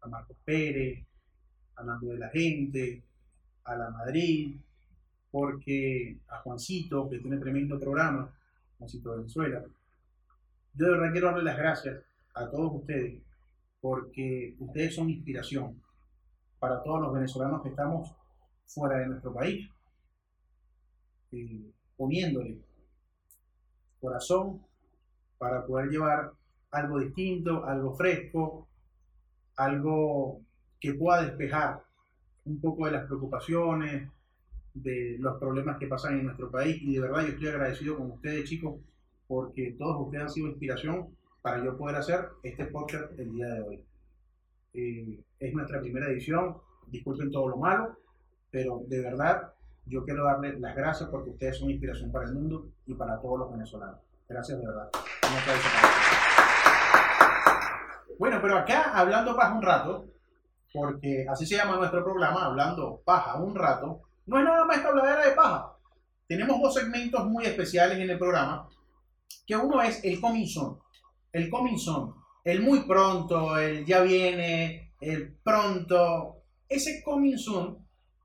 a 0.00 0.08
Marcos 0.08 0.36
Pérez, 0.44 1.04
a 1.76 1.84
Nando 1.84 2.08
de 2.08 2.18
la 2.18 2.28
Gente, 2.28 3.02
a 3.64 3.76
la 3.76 3.90
Madrid, 3.90 4.56
porque 5.30 6.18
a 6.28 6.38
Juancito, 6.38 7.08
que 7.08 7.18
tiene 7.18 7.38
tremendo 7.38 7.80
programa, 7.80 8.30
Juancito 8.78 9.16
Venezuela. 9.16 9.64
Yo 10.74 10.86
de 10.86 10.92
verdad 10.92 11.12
quiero 11.12 11.26
darle 11.28 11.44
las 11.44 11.56
gracias 11.56 12.02
a 12.34 12.50
todos 12.50 12.74
ustedes, 12.74 13.20
porque 13.80 14.54
ustedes 14.58 14.94
son 14.94 15.10
inspiración 15.10 15.81
para 16.62 16.80
todos 16.84 17.00
los 17.00 17.12
venezolanos 17.12 17.60
que 17.60 17.70
estamos 17.70 18.08
fuera 18.66 18.98
de 18.98 19.08
nuestro 19.08 19.34
país, 19.34 19.68
poniéndole 21.96 22.60
corazón 24.00 24.62
para 25.38 25.66
poder 25.66 25.90
llevar 25.90 26.30
algo 26.70 27.00
distinto, 27.00 27.64
algo 27.64 27.96
fresco, 27.96 28.68
algo 29.56 30.40
que 30.78 30.94
pueda 30.94 31.24
despejar 31.24 31.82
un 32.44 32.60
poco 32.60 32.86
de 32.86 32.92
las 32.92 33.06
preocupaciones, 33.06 34.08
de 34.72 35.16
los 35.18 35.40
problemas 35.40 35.78
que 35.78 35.88
pasan 35.88 36.20
en 36.20 36.26
nuestro 36.26 36.48
país. 36.48 36.80
Y 36.80 36.94
de 36.94 37.00
verdad 37.00 37.22
yo 37.22 37.28
estoy 37.30 37.48
agradecido 37.48 37.96
con 37.96 38.12
ustedes, 38.12 38.48
chicos, 38.48 38.76
porque 39.26 39.74
todos 39.76 40.06
ustedes 40.06 40.22
han 40.22 40.30
sido 40.30 40.46
inspiración 40.46 41.08
para 41.42 41.64
yo 41.64 41.76
poder 41.76 41.96
hacer 41.96 42.28
este 42.44 42.66
podcast 42.66 43.18
el 43.18 43.32
día 43.32 43.48
de 43.48 43.62
hoy. 43.62 43.84
Eh, 44.74 45.22
es 45.38 45.52
nuestra 45.52 45.80
primera 45.80 46.06
edición, 46.06 46.56
disculpen 46.86 47.30
todo 47.30 47.48
lo 47.48 47.56
malo, 47.56 47.98
pero 48.50 48.82
de 48.86 49.00
verdad 49.00 49.52
yo 49.86 50.04
quiero 50.04 50.24
darles 50.24 50.58
las 50.60 50.74
gracias 50.74 51.08
porque 51.10 51.30
ustedes 51.30 51.58
son 51.58 51.70
inspiración 51.70 52.10
para 52.10 52.26
el 52.26 52.34
mundo 52.34 52.68
y 52.86 52.94
para 52.94 53.20
todos 53.20 53.40
los 53.40 53.52
venezolanos. 53.52 54.00
Gracias 54.28 54.58
de 54.58 54.66
verdad. 54.66 54.90
Bueno, 58.18 58.38
pero 58.40 58.56
acá 58.56 58.92
hablando 58.94 59.36
paja 59.36 59.54
un 59.54 59.62
rato, 59.62 60.06
porque 60.72 61.26
así 61.28 61.44
se 61.44 61.56
llama 61.56 61.76
nuestro 61.76 62.04
programa, 62.04 62.46
hablando 62.46 63.02
paja 63.04 63.36
un 63.36 63.54
rato, 63.54 64.02
no 64.26 64.38
es 64.38 64.44
nada 64.44 64.64
más 64.64 64.76
esta 64.76 64.88
habladera 64.88 65.26
de 65.26 65.32
paja. 65.32 65.72
Tenemos 66.28 66.60
dos 66.62 66.74
segmentos 66.74 67.26
muy 67.26 67.44
especiales 67.44 67.98
en 67.98 68.08
el 68.08 68.18
programa, 68.18 68.68
que 69.46 69.56
uno 69.56 69.82
es 69.82 70.02
el 70.04 70.20
coming 70.20 70.48
El 71.32 71.50
coming 71.50 71.76
el 72.44 72.62
muy 72.62 72.80
pronto, 72.80 73.56
el 73.58 73.84
ya 73.84 74.02
viene, 74.02 74.92
el 75.00 75.32
pronto. 75.42 76.36
Ese 76.68 77.02
coming 77.02 77.36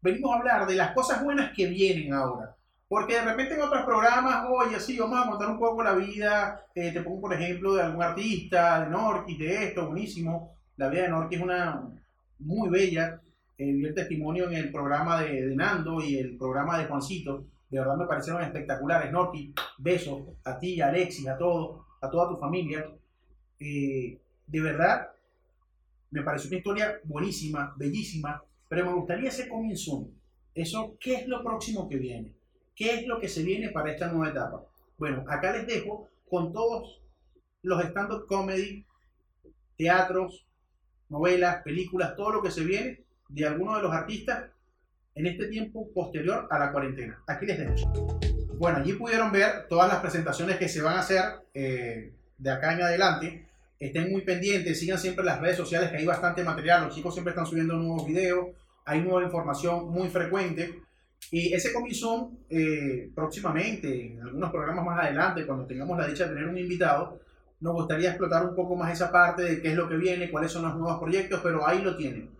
venimos 0.01 0.31
a 0.31 0.37
hablar 0.39 0.67
de 0.67 0.75
las 0.75 0.93
cosas 0.93 1.23
buenas 1.23 1.51
que 1.55 1.67
vienen 1.67 2.13
ahora. 2.13 2.55
Porque 2.87 3.15
de 3.15 3.25
repente 3.25 3.55
en 3.55 3.61
otros 3.61 3.83
programas, 3.83 4.45
oye, 4.49 4.79
sí, 4.79 4.97
vamos 4.97 5.19
a 5.19 5.29
contar 5.29 5.49
un 5.49 5.59
poco 5.59 5.83
la 5.83 5.93
vida, 5.93 6.65
eh, 6.73 6.91
te 6.93 7.01
pongo 7.01 7.21
por 7.21 7.33
ejemplo 7.33 7.73
de 7.73 7.81
algún 7.81 8.01
artista, 8.01 8.81
de 8.81 8.89
Norquis, 8.89 9.37
de 9.37 9.65
esto, 9.65 9.87
buenísimo. 9.87 10.55
La 10.77 10.87
vida 10.87 11.03
de 11.03 11.09
Norquis 11.09 11.37
es 11.37 11.43
una 11.43 11.89
muy 12.39 12.69
bella. 12.69 13.21
Eh, 13.57 13.71
el 13.83 13.93
testimonio 13.93 14.47
en 14.47 14.53
el 14.53 14.71
programa 14.71 15.21
de, 15.21 15.53
Nando 15.55 16.01
y 16.01 16.17
el 16.17 16.37
programa 16.37 16.77
de 16.77 16.85
Juancito. 16.85 17.45
De 17.69 17.79
verdad 17.79 17.97
me 17.97 18.05
parecieron 18.05 18.41
espectaculares. 18.41 19.11
Norquis, 19.11 19.53
besos 19.77 20.21
a 20.45 20.57
ti, 20.57 20.79
a 20.79 20.87
Alexis, 20.87 21.27
a 21.27 21.37
todo, 21.37 21.85
a 21.99 22.09
toda 22.09 22.29
tu 22.29 22.37
familia. 22.37 22.85
Eh, 23.59 24.19
de 24.47 24.61
verdad, 24.61 25.09
me 26.11 26.23
pareció 26.23 26.49
una 26.49 26.57
historia 26.57 26.99
buenísima, 27.03 27.73
bellísima, 27.77 28.43
pero 28.69 28.85
me 28.85 28.93
gustaría 28.93 29.29
ese 29.29 29.47
comienzo. 29.47 30.09
Eso, 30.53 30.97
¿qué 30.99 31.15
es 31.15 31.27
lo 31.27 31.43
próximo 31.43 31.87
que 31.87 31.97
viene? 31.97 32.33
¿Qué 32.75 32.95
es 32.95 33.07
lo 33.07 33.19
que 33.19 33.27
se 33.27 33.43
viene 33.43 33.69
para 33.69 33.91
esta 33.91 34.11
nueva 34.11 34.31
etapa? 34.31 34.63
Bueno, 34.97 35.23
acá 35.27 35.53
les 35.53 35.67
dejo 35.67 36.09
con 36.29 36.53
todos 36.53 37.01
los 37.61 37.83
stand-up 37.83 38.25
comedy, 38.27 38.85
teatros, 39.77 40.47
novelas, 41.09 41.63
películas, 41.63 42.15
todo 42.15 42.31
lo 42.31 42.41
que 42.41 42.51
se 42.51 42.63
viene 42.63 43.03
de 43.29 43.45
algunos 43.45 43.77
de 43.77 43.83
los 43.83 43.93
artistas 43.93 44.49
en 45.15 45.25
este 45.25 45.47
tiempo 45.47 45.91
posterior 45.93 46.47
a 46.49 46.59
la 46.59 46.71
cuarentena. 46.71 47.21
Aquí 47.27 47.45
les 47.45 47.57
dejo. 47.57 48.19
Bueno, 48.57 48.79
allí 48.79 48.93
pudieron 48.93 49.31
ver 49.31 49.67
todas 49.67 49.87
las 49.87 49.99
presentaciones 49.99 50.57
que 50.57 50.69
se 50.69 50.81
van 50.81 50.95
a 50.95 50.99
hacer 50.99 51.23
eh, 51.53 52.13
de 52.37 52.51
acá 52.51 52.73
en 52.73 52.81
adelante. 52.81 53.46
Estén 53.79 54.11
muy 54.11 54.21
pendientes, 54.21 54.79
sigan 54.79 54.97
siempre 54.97 55.23
las 55.23 55.39
redes 55.39 55.57
sociales 55.57 55.91
que 55.91 55.97
hay 55.97 56.05
bastante 56.05 56.43
material. 56.43 56.85
Los 56.85 56.95
chicos 56.95 57.13
siempre 57.13 57.31
están 57.31 57.45
subiendo 57.45 57.75
nuevos 57.75 58.05
videos, 58.05 58.47
hay 58.85 59.01
nueva 59.01 59.23
información 59.23 59.89
muy 59.89 60.09
frecuente. 60.09 60.81
Y 61.31 61.53
ese 61.53 61.73
comisión, 61.73 62.39
eh, 62.49 63.11
próximamente, 63.13 64.13
en 64.13 64.21
algunos 64.21 64.51
programas 64.51 64.85
más 64.85 65.03
adelante, 65.03 65.45
cuando 65.45 65.65
tengamos 65.65 65.97
la 65.97 66.07
dicha 66.07 66.25
de 66.25 66.33
tener 66.33 66.47
un 66.47 66.57
invitado, 66.57 67.19
nos 67.59 67.73
gustaría 67.73 68.09
explotar 68.09 68.45
un 68.45 68.55
poco 68.55 68.75
más 68.75 68.93
esa 68.93 69.11
parte 69.11 69.43
de 69.43 69.61
qué 69.61 69.69
es 69.69 69.75
lo 69.75 69.89
que 69.89 69.97
viene, 69.97 70.31
cuáles 70.31 70.51
son 70.51 70.63
los 70.63 70.75
nuevos 70.75 70.99
proyectos, 70.99 71.39
pero 71.43 71.67
ahí 71.67 71.81
lo 71.81 71.95
tienen. 71.95 72.31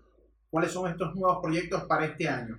¿Cuáles 0.50 0.72
son 0.72 0.90
estos 0.90 1.14
nuevos 1.16 1.40
proyectos 1.42 1.84
para 1.84 2.06
este 2.06 2.28
año? 2.28 2.58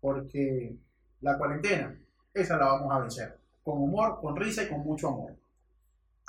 Porque 0.00 0.76
la 1.20 1.38
cuarentena, 1.38 1.98
esa 2.34 2.56
la 2.58 2.66
vamos 2.66 2.92
a 2.92 3.00
vencer. 3.00 3.38
Con 3.62 3.78
humor, 3.78 4.18
con 4.20 4.36
risa 4.36 4.64
y 4.64 4.68
con 4.68 4.80
mucho 4.80 5.08
amor. 5.08 5.39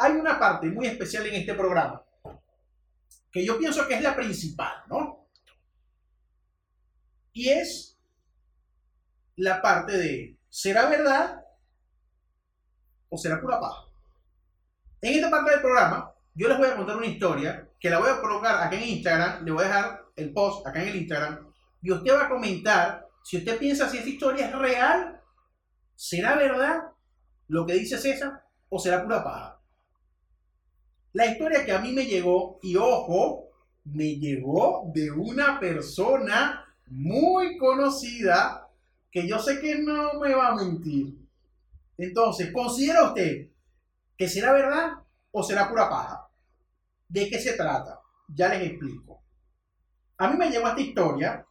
Hay 0.01 0.13
una 0.13 0.39
parte 0.39 0.67
muy 0.67 0.87
especial 0.87 1.27
en 1.27 1.35
este 1.35 1.53
programa 1.53 2.03
que 3.31 3.45
yo 3.45 3.59
pienso 3.59 3.87
que 3.87 3.93
es 3.93 4.01
la 4.01 4.15
principal, 4.15 4.83
¿no? 4.87 5.27
Y 7.33 7.49
es 7.49 7.99
la 9.35 9.61
parte 9.61 9.95
de, 9.95 10.39
¿será 10.49 10.89
verdad 10.89 11.45
o 13.09 13.17
será 13.17 13.39
pura 13.39 13.59
paja? 13.59 13.85
En 15.01 15.13
esta 15.13 15.29
parte 15.29 15.51
del 15.51 15.61
programa, 15.61 16.11
yo 16.33 16.47
les 16.47 16.57
voy 16.57 16.67
a 16.67 16.75
contar 16.75 16.97
una 16.97 17.05
historia 17.05 17.69
que 17.79 17.89
la 17.91 17.99
voy 17.99 18.09
a 18.09 18.19
colocar 18.19 18.55
acá 18.55 18.75
en 18.75 18.89
Instagram, 18.89 19.45
le 19.45 19.51
voy 19.51 19.63
a 19.63 19.67
dejar 19.67 20.05
el 20.15 20.33
post 20.33 20.65
acá 20.65 20.81
en 20.81 20.89
el 20.89 20.95
Instagram, 20.95 21.53
y 21.81 21.91
usted 21.91 22.13
va 22.13 22.25
a 22.25 22.29
comentar 22.29 23.07
si 23.23 23.37
usted 23.37 23.59
piensa 23.59 23.87
si 23.87 23.99
esa 23.99 24.09
historia 24.09 24.47
es 24.47 24.55
real, 24.57 25.21
será 25.95 26.35
verdad 26.35 26.81
lo 27.47 27.67
que 27.67 27.73
dice 27.73 27.99
César 27.99 28.43
o 28.67 28.79
será 28.79 29.03
pura 29.03 29.23
paja. 29.23 29.60
La 31.13 31.25
historia 31.25 31.65
que 31.65 31.73
a 31.73 31.79
mí 31.79 31.91
me 31.91 32.05
llegó, 32.05 32.59
y 32.61 32.75
ojo, 32.77 33.49
me 33.83 34.15
llegó 34.15 34.89
de 34.93 35.11
una 35.11 35.59
persona 35.59 36.65
muy 36.87 37.57
conocida 37.57 38.69
que 39.09 39.27
yo 39.27 39.39
sé 39.39 39.59
que 39.59 39.79
no 39.79 40.19
me 40.19 40.33
va 40.33 40.49
a 40.49 40.55
mentir. 40.55 41.17
Entonces, 41.97 42.51
¿considera 42.53 43.03
usted 43.03 43.49
que 44.17 44.29
será 44.29 44.53
verdad 44.53 44.93
o 45.31 45.43
será 45.43 45.67
pura 45.67 45.89
paja? 45.89 46.27
¿De 47.09 47.29
qué 47.29 47.39
se 47.39 47.53
trata? 47.53 47.99
Ya 48.33 48.47
les 48.47 48.69
explico. 48.69 49.21
A 50.17 50.29
mí 50.29 50.37
me 50.37 50.49
llegó 50.49 50.67
esta 50.67 50.81
historia, 50.81 51.45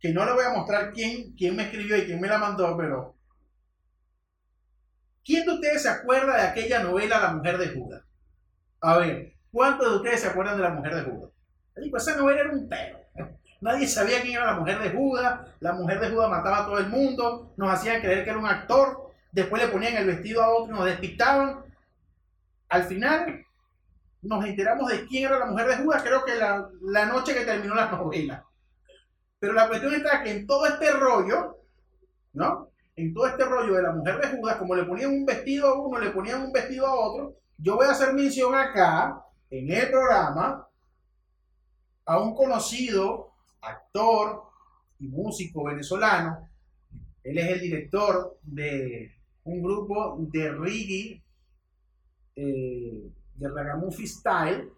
que 0.00 0.12
no 0.12 0.24
le 0.24 0.32
voy 0.32 0.44
a 0.44 0.56
mostrar 0.56 0.92
quién, 0.92 1.32
quién 1.36 1.54
me 1.54 1.64
escribió 1.64 1.96
y 1.96 2.06
quién 2.06 2.20
me 2.20 2.28
la 2.28 2.38
mandó, 2.38 2.76
pero... 2.76 3.16
¿Quién 5.22 5.44
de 5.44 5.52
ustedes 5.52 5.82
se 5.82 5.90
acuerda 5.90 6.34
de 6.34 6.48
aquella 6.48 6.82
novela 6.82 7.20
La 7.20 7.32
Mujer 7.34 7.58
de 7.58 7.68
Judas? 7.68 8.02
A 8.80 8.98
ver, 8.98 9.34
¿cuántos 9.52 9.90
de 9.90 9.96
ustedes 9.96 10.20
se 10.20 10.28
acuerdan 10.28 10.56
de 10.56 10.62
La 10.62 10.70
Mujer 10.70 10.94
de 10.94 11.02
Judas? 11.02 11.30
Esa 11.76 12.16
novela 12.16 12.40
era 12.40 12.52
un 12.52 12.68
pelo. 12.68 12.98
Nadie 13.60 13.86
sabía 13.86 14.22
quién 14.22 14.34
era 14.34 14.46
la 14.46 14.58
mujer 14.58 14.78
de 14.78 14.90
Judas. 14.90 15.40
La 15.60 15.72
mujer 15.72 16.00
de 16.00 16.10
Judas 16.10 16.30
mataba 16.30 16.58
a 16.60 16.66
todo 16.66 16.78
el 16.78 16.88
mundo. 16.88 17.52
Nos 17.56 17.70
hacían 17.70 18.00
creer 18.00 18.24
que 18.24 18.30
era 18.30 18.38
un 18.38 18.46
actor. 18.46 19.10
Después 19.32 19.62
le 19.62 19.68
ponían 19.68 19.96
el 19.96 20.06
vestido 20.06 20.42
a 20.42 20.48
otro 20.48 20.74
y 20.74 20.78
nos 20.78 20.86
despistaban. 20.86 21.64
Al 22.68 22.84
final 22.84 23.44
nos 24.22 24.44
enteramos 24.44 24.90
de 24.90 25.06
quién 25.06 25.26
era 25.26 25.38
la 25.38 25.46
mujer 25.46 25.68
de 25.68 25.76
Judas, 25.76 26.02
creo 26.02 26.24
que 26.24 26.34
la, 26.36 26.68
la 26.82 27.06
noche 27.06 27.34
que 27.34 27.44
terminó 27.44 27.74
la 27.74 27.90
novela. 27.90 28.44
Pero 29.38 29.54
la 29.54 29.68
cuestión 29.68 29.94
está 29.94 30.22
que 30.22 30.30
en 30.30 30.46
todo 30.46 30.66
este 30.66 30.90
rollo, 30.92 31.58
¿no? 32.34 32.70
En 32.96 33.14
todo 33.14 33.26
este 33.26 33.44
rollo 33.44 33.74
de 33.74 33.82
la 33.82 33.92
mujer 33.92 34.20
de 34.20 34.36
Judas, 34.36 34.56
como 34.56 34.74
le 34.74 34.84
ponían 34.84 35.10
un 35.10 35.24
vestido 35.24 35.68
a 35.68 35.80
uno, 35.80 35.98
le 35.98 36.10
ponían 36.10 36.42
un 36.42 36.52
vestido 36.52 36.86
a 36.86 36.94
otro, 36.94 37.36
yo 37.62 37.76
voy 37.76 37.86
a 37.86 37.90
hacer 37.90 38.14
mención 38.14 38.54
acá, 38.54 39.24
en 39.50 39.70
el 39.70 39.90
programa, 39.90 40.66
a 42.06 42.18
un 42.20 42.34
conocido 42.34 43.34
actor 43.60 44.44
y 44.98 45.08
músico 45.08 45.64
venezolano. 45.64 46.48
Él 47.22 47.38
es 47.38 47.48
el 47.48 47.60
director 47.60 48.38
de 48.42 49.14
un 49.44 49.62
grupo 49.62 50.16
de 50.32 50.52
reggae, 50.52 51.22
eh, 52.36 53.10
de 53.34 53.48
Ragamuffin 53.48 54.08
Style, 54.08 54.68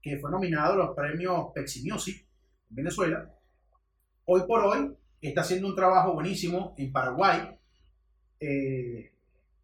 que 0.00 0.18
fue 0.18 0.30
nominado 0.30 0.74
a 0.74 0.76
los 0.76 0.96
premios 0.96 1.52
Pepsi 1.54 1.90
Music 1.90 2.24
en 2.70 2.76
Venezuela. 2.76 3.32
Hoy 4.26 4.42
por 4.46 4.64
hoy 4.64 4.96
está 5.20 5.40
haciendo 5.40 5.68
un 5.68 5.76
trabajo 5.76 6.14
buenísimo 6.14 6.74
en 6.76 6.92
Paraguay. 6.92 7.58
Eh, 8.38 9.11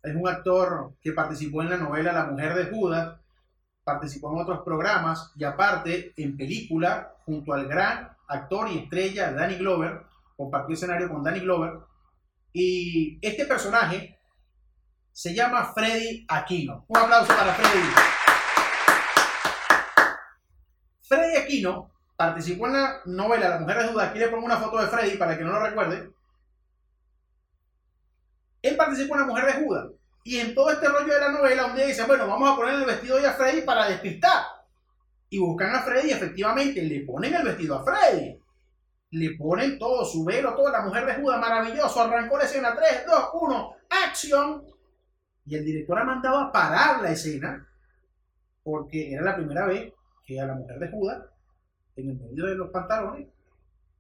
es 0.09 0.17
un 0.17 0.29
actor 0.29 0.95
que 1.00 1.12
participó 1.12 1.62
en 1.62 1.71
la 1.71 1.77
novela 1.77 2.12
La 2.12 2.27
Mujer 2.27 2.55
de 2.55 2.67
Judas, 2.67 3.19
participó 3.85 4.33
en 4.33 4.43
otros 4.43 4.61
programas 4.65 5.33
y 5.37 5.45
aparte 5.45 6.12
en 6.17 6.37
película 6.37 7.15
junto 7.25 7.53
al 7.53 7.67
gran 7.67 8.11
actor 8.29 8.69
y 8.71 8.79
estrella 8.79 9.33
Danny 9.33 9.57
Glover, 9.57 10.03
compartió 10.37 10.75
escenario 10.75 11.09
con 11.09 11.23
Danny 11.23 11.41
Glover. 11.41 11.79
Y 12.53 13.19
este 13.23 13.45
personaje 13.45 14.19
se 15.12 15.35
llama 15.35 15.73
Freddy 15.73 16.25
Aquino. 16.29 16.85
Un 16.88 16.97
aplauso 16.97 17.35
para 17.35 17.55
Freddy. 17.55 17.88
Freddy 21.03 21.37
Aquino 21.37 21.91
participó 22.17 22.67
en 22.67 22.75
la 22.75 23.00
novela 23.07 23.49
La 23.49 23.59
Mujer 23.61 23.79
de 23.79 23.88
Judas. 23.88 24.09
Aquí 24.11 24.19
le 24.19 24.29
pongo 24.29 24.47
una 24.47 24.59
foto 24.59 24.79
de 24.79 24.88
Freddy 24.88 25.17
para 25.17 25.37
que 25.37 25.45
no 25.45 25.53
lo 25.53 25.61
recuerde. 25.61 26.11
Él 28.62 28.77
participó 28.77 29.15
en 29.15 29.21
La 29.21 29.27
Mujer 29.27 29.47
de 29.47 29.65
Judas. 29.65 29.98
Y 30.28 30.40
en 30.40 30.54
todo 30.54 30.70
este 30.70 30.87
rollo 30.87 31.14
de 31.14 31.20
la 31.20 31.32
novela, 31.32 31.64
un 31.64 31.75
día 31.75 31.87
dice, 31.87 32.04
bueno, 32.04 32.26
vamos 32.26 32.50
a 32.50 32.54
poner 32.54 32.75
el 32.75 32.85
vestido 32.85 33.16
de 33.16 33.26
a 33.26 33.32
Freddy 33.32 33.62
para 33.62 33.88
despistar. 33.88 34.44
Y 35.30 35.38
buscan 35.38 35.75
a 35.75 35.80
Freddy 35.80 36.08
y 36.08 36.12
efectivamente 36.12 36.82
le 36.82 37.00
ponen 37.00 37.32
el 37.32 37.44
vestido 37.44 37.76
a 37.76 37.82
Freddy. 37.82 38.38
Le 39.12 39.30
ponen 39.38 39.78
todo, 39.78 40.04
su 40.04 40.26
velo, 40.26 40.54
toda 40.54 40.70
la 40.70 40.82
mujer 40.82 41.06
de 41.06 41.14
Judas, 41.14 41.40
maravilloso. 41.40 42.02
Arrancó 42.02 42.37
la 42.37 42.44
escena 42.44 42.75
3, 42.76 43.06
2, 43.06 43.30
1, 43.40 43.76
acción. 44.04 44.64
Y 45.47 45.56
el 45.56 45.64
director 45.64 45.99
ha 45.99 46.04
mandado 46.04 46.40
a 46.40 46.52
parar 46.52 47.00
la 47.00 47.11
escena 47.11 47.66
porque 48.62 49.14
era 49.14 49.23
la 49.23 49.35
primera 49.35 49.64
vez 49.64 49.94
que 50.26 50.38
a 50.38 50.44
la 50.44 50.56
mujer 50.56 50.78
de 50.78 50.90
Judas, 50.90 51.25
en 51.97 52.11
el 52.11 52.16
medio 52.18 52.44
de 52.44 52.54
los 52.54 52.68
pantalones, 52.68 53.28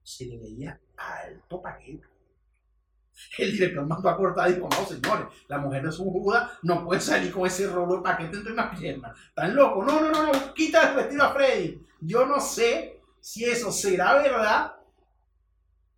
se 0.02 0.26
le 0.26 0.36
veía 0.36 0.78
alto 0.94 1.62
paquete. 1.62 2.06
El 3.38 3.52
director 3.52 3.86
mandó 3.86 4.08
a 4.08 4.16
cortar 4.16 4.50
y 4.50 4.54
dijo, 4.54 4.68
no 4.68 4.86
señores, 4.86 5.26
la 5.48 5.58
mujer 5.58 5.84
de 5.84 5.92
su 5.92 6.04
Judas 6.04 6.50
no 6.62 6.84
puede 6.84 7.00
salir 7.00 7.32
con 7.32 7.46
ese 7.46 7.66
rolo 7.66 7.96
de 7.96 8.02
paquete 8.02 8.36
entre 8.36 8.54
las 8.54 8.78
piernas. 8.78 9.16
Están 9.28 9.54
locos. 9.54 9.86
No, 9.86 10.00
no, 10.00 10.10
no, 10.10 10.32
no, 10.32 10.54
quita 10.54 10.90
el 10.90 10.96
vestido 10.96 11.24
a 11.24 11.32
Freddy. 11.32 11.86
Yo 12.00 12.26
no 12.26 12.40
sé 12.40 13.02
si 13.20 13.44
eso 13.44 13.72
será 13.72 14.14
verdad 14.14 14.72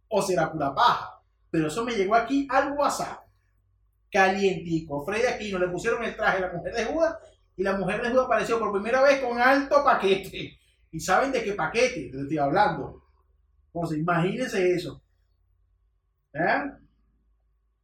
o 0.09 0.23
será 0.23 0.51
pura 0.51 0.75
paja. 0.75 1.21
Pero 1.51 1.69
eso 1.69 1.85
me 1.85 1.95
llegó 1.95 2.15
aquí 2.15 2.47
al 2.51 2.73
WhatsApp. 2.73 3.21
Calientico. 4.11 5.05
Freddy 5.05 5.27
aquí 5.27 5.53
no 5.53 5.59
le 5.59 5.69
pusieron 5.69 6.03
el 6.03 6.17
traje 6.17 6.39
a 6.39 6.49
la 6.49 6.53
mujer 6.53 6.75
de 6.75 6.85
Judas 6.87 7.17
y 7.57 7.63
la 7.63 7.77
mujer 7.77 8.03
de 8.03 8.11
Judas 8.11 8.25
apareció 8.25 8.59
por 8.59 8.73
primera 8.73 9.03
vez 9.03 9.21
con 9.21 9.39
alto 9.39 9.85
paquete. 9.85 10.59
¿Y 10.93 11.01
saben 11.01 11.31
de 11.31 11.45
qué 11.45 11.53
paquete 11.53 12.11
les 12.13 12.23
estoy 12.23 12.39
hablando? 12.39 13.05
Entonces, 13.73 13.99
imagínense 13.99 14.73
eso. 14.75 15.01
¿Eh? 16.33 16.63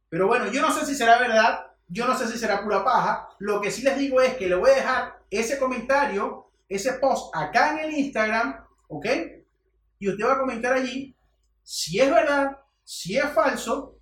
Pero 0.09 0.27
bueno, 0.27 0.51
yo 0.51 0.61
no 0.61 0.71
sé 0.71 0.85
si 0.85 0.95
será 0.95 1.19
verdad, 1.19 1.67
yo 1.87 2.05
no 2.07 2.17
sé 2.17 2.27
si 2.27 2.37
será 2.37 2.63
pura 2.63 2.83
paja. 2.83 3.29
Lo 3.39 3.61
que 3.61 3.71
sí 3.71 3.81
les 3.81 3.97
digo 3.97 4.21
es 4.21 4.35
que 4.35 4.47
le 4.47 4.55
voy 4.55 4.71
a 4.71 4.75
dejar 4.75 5.19
ese 5.29 5.59
comentario, 5.59 6.51
ese 6.69 6.93
post 6.93 7.35
acá 7.35 7.73
en 7.73 7.85
el 7.85 7.97
Instagram, 7.97 8.65
¿ok? 8.87 9.05
Y 9.99 10.09
usted 10.09 10.25
va 10.25 10.33
a 10.33 10.39
comentar 10.39 10.73
allí 10.73 11.15
si 11.63 11.99
es 11.99 12.09
verdad, 12.09 12.57
si 12.83 13.17
es 13.17 13.29
falso. 13.31 13.99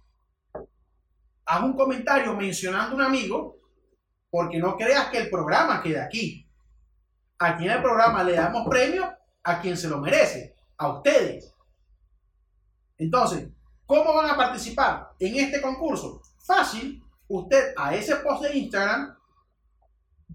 Haz 1.45 1.63
un 1.63 1.75
comentario 1.75 2.35
mencionando 2.35 2.91
a 2.91 2.95
un 2.95 3.01
amigo, 3.01 3.57
porque 4.29 4.59
no 4.59 4.75
creas 4.75 5.09
que 5.09 5.17
el 5.19 5.29
programa 5.29 5.81
queda 5.81 6.05
aquí. 6.05 6.47
Aquí 7.39 7.65
en 7.65 7.71
el 7.71 7.81
programa 7.81 8.23
le 8.23 8.33
damos 8.33 8.67
premio 8.67 9.11
a 9.43 9.61
quien 9.61 9.77
se 9.77 9.87
lo 9.87 9.99
merece, 9.99 10.55
a 10.77 10.89
ustedes. 10.89 11.53
Entonces, 12.97 13.49
¿Cómo 13.85 14.15
van 14.15 14.31
a 14.31 14.35
participar 14.35 15.11
en 15.19 15.35
este 15.35 15.61
concurso? 15.61 16.21
Fácil, 16.39 17.03
usted 17.27 17.73
a 17.77 17.95
ese 17.95 18.15
post 18.17 18.43
de 18.43 18.57
Instagram 18.57 19.15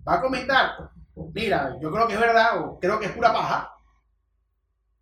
va 0.07 0.15
a 0.15 0.21
comentar, 0.21 0.91
mira, 1.35 1.77
yo 1.81 1.91
creo 1.91 2.07
que 2.07 2.15
es 2.15 2.21
verdad 2.21 2.63
o 2.63 2.79
creo 2.79 2.99
que 2.99 3.07
es 3.07 3.13
pura 3.13 3.33
paja, 3.33 3.75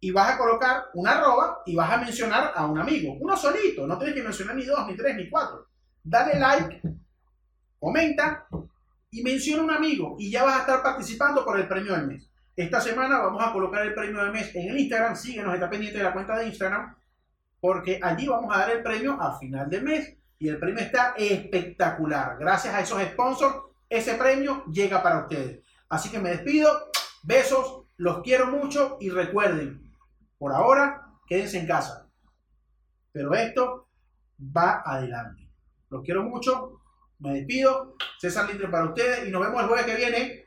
y 0.01 0.11
vas 0.13 0.35
a 0.35 0.39
colocar 0.39 0.85
una 0.95 1.13
arroba 1.13 1.63
y 1.67 1.75
vas 1.75 1.91
a 1.91 1.97
mencionar 1.99 2.53
a 2.55 2.67
un 2.67 2.79
amigo, 2.79 3.17
uno 3.21 3.37
solito, 3.37 3.87
no 3.87 3.99
tienes 3.99 4.15
que 4.15 4.23
mencionar 4.23 4.57
ni 4.57 4.65
dos, 4.65 4.87
ni 4.87 4.97
tres, 4.97 5.17
ni 5.17 5.29
cuatro. 5.29 5.67
Dale 6.03 6.39
like, 6.39 6.83
comenta 7.79 8.47
y 9.11 9.23
menciona 9.23 9.63
un 9.63 9.71
amigo 9.73 10.17
y 10.19 10.31
ya 10.31 10.45
vas 10.45 10.57
a 10.57 10.61
estar 10.61 10.83
participando 10.83 11.45
por 11.45 11.59
el 11.59 11.67
premio 11.67 11.95
del 11.95 12.07
mes. 12.07 12.31
Esta 12.55 12.81
semana 12.81 13.19
vamos 13.19 13.43
a 13.45 13.53
colocar 13.53 13.83
el 13.83 13.95
premio 13.95 14.23
del 14.23 14.33
mes 14.33 14.55
en 14.55 14.71
el 14.71 14.79
Instagram, 14.79 15.17
síguenos, 15.17 15.55
está 15.55 15.69
pendiente 15.69 15.99
de 15.99 16.05
la 16.05 16.13
cuenta 16.13 16.37
de 16.37 16.47
Instagram 16.47 16.98
porque 17.61 18.01
allí 18.03 18.29
vamos 18.29 18.55
a 18.55 18.61
dar 18.61 18.71
el 18.71 18.83
premio 18.83 19.21
a 19.21 19.38
final 19.38 19.68
de 19.68 19.81
mes 19.81 20.16
y 20.38 20.49
el 20.49 20.59
premio 20.59 20.81
está 20.81 21.14
espectacular. 21.16 22.37
Gracias 22.38 22.75
a 22.75 22.81
esos 22.81 23.03
sponsors, 23.03 23.57
ese 23.88 24.14
premio 24.14 24.64
llega 24.66 25.03
para 25.03 25.21
ustedes. 25.23 25.64
Así 25.88 26.11
que 26.11 26.18
me 26.18 26.31
despido, 26.31 26.71
besos, 27.23 27.85
los 27.97 28.23
quiero 28.23 28.47
mucho 28.47 28.99
y 29.01 29.11
recuerden, 29.11 29.92
por 30.38 30.53
ahora, 30.53 31.14
quédense 31.27 31.59
en 31.59 31.66
casa. 31.66 32.09
Pero 33.11 33.35
esto 33.35 33.88
va 34.40 34.83
adelante. 34.85 35.51
Los 35.90 36.03
quiero 36.03 36.23
mucho, 36.23 36.81
me 37.18 37.35
despido, 37.35 37.97
César 38.18 38.49
Litre 38.49 38.68
para 38.68 38.85
ustedes 38.85 39.27
y 39.27 39.31
nos 39.31 39.42
vemos 39.42 39.62
el 39.62 39.68
jueves 39.68 39.87
que 39.87 39.97
viene. 39.97 40.44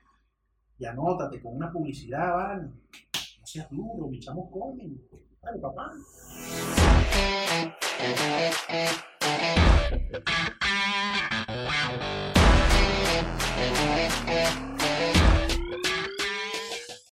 Y 0.77 0.85
anótate 0.85 1.41
con 1.41 1.55
una 1.55 1.71
publicidad, 1.71 2.33
¿vale? 2.33 2.63
No 2.63 3.45
seas 3.45 3.69
duro, 3.69 4.07
mi 4.07 4.19
chamo 4.19 4.49
comen. 4.49 4.99
Vale, 5.41 5.59
papá. 5.59 5.91
Thank 8.03 8.99
you. 14.65 14.70